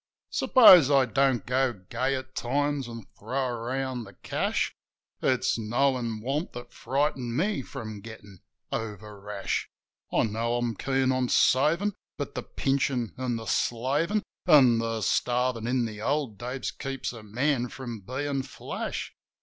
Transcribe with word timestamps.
Suppose 0.31 0.89
I 0.89 1.05
don't 1.05 1.45
go 1.45 1.73
gay 1.73 2.15
at 2.15 2.33
times 2.33 2.89
an' 2.89 3.03
throw 3.19 3.49
around 3.49 4.03
the 4.03 4.15
cash: 4.15 4.73
It's 5.21 5.59
knowin' 5.59 6.21
want 6.21 6.53
that 6.53 6.73
frightened 6.73 7.37
me 7.37 7.61
from 7.61 8.01
gettin' 8.01 8.39
over 8.71 9.19
rash. 9.21 9.69
I 10.11 10.23
know 10.23 10.55
I'm 10.55 10.73
keen 10.75 11.11
on 11.11 11.29
savin'; 11.29 11.93
but 12.17 12.33
the 12.33 12.41
pinchin' 12.41 13.13
an' 13.15 13.35
the 13.35 13.45
slavin' 13.45 14.23
An' 14.47 14.79
the 14.79 15.01
starvin' 15.01 15.67
in 15.67 15.85
the 15.85 16.01
old 16.01 16.39
days 16.39 16.71
keeps 16.71 17.13
a 17.13 17.21
man 17.21 17.67
from 17.69 17.99
bein' 18.01 18.41
flash. 18.41 19.13